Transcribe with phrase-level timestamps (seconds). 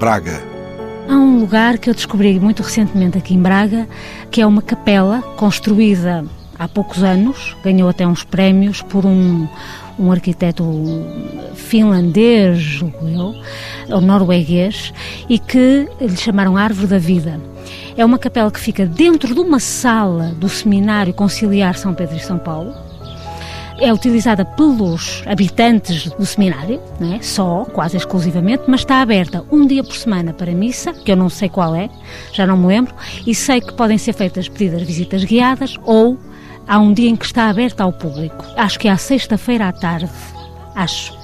[0.00, 0.42] Braga.
[1.10, 3.86] Há um lugar que eu descobri muito recentemente aqui em Braga,
[4.30, 6.24] que é uma capela construída
[6.58, 9.46] há poucos anos, ganhou até uns prémios por um,
[9.98, 10.64] um arquiteto
[11.54, 14.90] finlandês, julgo eu, ou norueguês,
[15.28, 17.38] e que lhe chamaram Árvore da Vida.
[17.94, 22.20] É uma capela que fica dentro de uma sala do Seminário Conciliar São Pedro e
[22.20, 22.72] São Paulo.
[23.80, 27.18] É utilizada pelos habitantes do seminário, né?
[27.22, 31.30] só, quase exclusivamente, mas está aberta um dia por semana para missa, que eu não
[31.30, 31.88] sei qual é,
[32.30, 32.94] já não me lembro,
[33.26, 36.18] e sei que podem ser feitas pedidas visitas guiadas ou
[36.68, 38.44] há um dia em que está aberta ao público.
[38.54, 40.10] Acho que é à sexta-feira à tarde,
[40.74, 41.18] acho.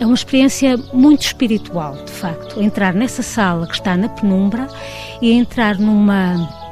[0.00, 4.66] É uma experiência muito espiritual, de facto, entrar nessa sala que está na penumbra
[5.22, 6.63] e entrar numa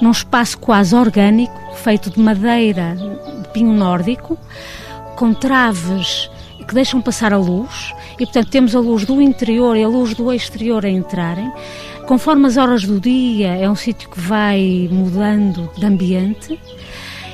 [0.00, 2.96] num espaço quase orgânico, feito de madeira
[3.42, 4.38] de pinho nórdico,
[5.16, 6.30] com traves
[6.66, 10.14] que deixam passar a luz, e portanto temos a luz do interior e a luz
[10.14, 11.50] do exterior a entrarem.
[12.06, 16.58] Conforme as horas do dia, é um sítio que vai mudando de ambiente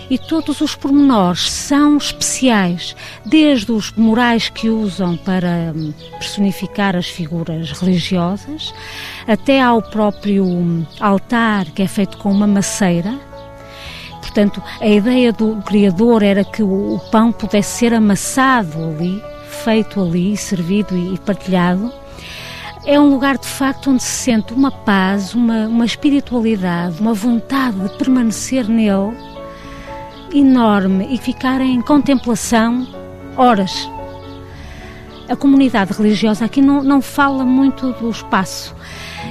[0.09, 7.07] e todos os pormenores são especiais, desde os murais que usam para hum, personificar as
[7.07, 8.73] figuras religiosas,
[9.27, 13.19] até ao próprio hum, altar que é feito com uma maceira.
[14.21, 19.23] Portanto, a ideia do Criador era que o pão pudesse ser amassado ali,
[19.65, 21.93] feito ali, servido e partilhado.
[22.85, 27.81] É um lugar de facto onde se sente uma paz, uma, uma espiritualidade, uma vontade
[27.81, 29.36] de permanecer nele
[30.39, 32.87] enorme e ficar em contemplação
[33.37, 33.89] horas.
[35.29, 38.75] A comunidade religiosa aqui não, não fala muito do espaço.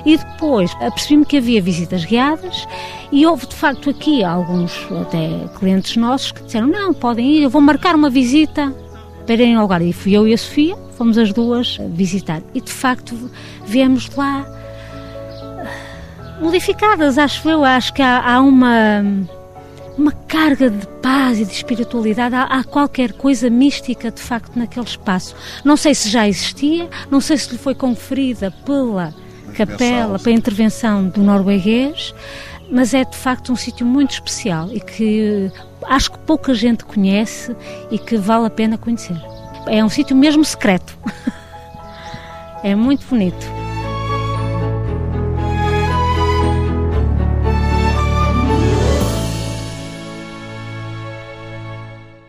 [0.06, 2.68] E depois apercebi-me que havia visitas guiadas
[3.12, 7.50] e houve de facto aqui alguns até clientes nossos que disseram não, podem ir, eu
[7.50, 8.74] vou marcar uma visita
[9.26, 9.82] para irem ao lugar.
[9.82, 12.42] E fui eu e a Sofia, fomos as duas visitar.
[12.54, 13.16] E de facto
[13.66, 14.46] viemos lá
[16.42, 17.64] modificadas, acho eu.
[17.64, 19.04] Acho que há, há uma
[19.98, 22.36] uma carga de paz e de espiritualidade.
[22.36, 25.36] Há, há, qualquer coisa mística de facto naquele espaço.
[25.64, 29.14] Não sei se já existia, não sei se lhe foi conferida pela
[29.56, 32.14] capela, pela intervenção do norueguês,
[32.70, 35.52] mas é de facto um sítio muito especial e que
[35.88, 37.56] acho que pouca gente conhece
[37.90, 39.20] e que vale a pena conhecer.
[39.68, 40.98] É um sítio mesmo secreto.
[42.64, 43.65] é muito bonito.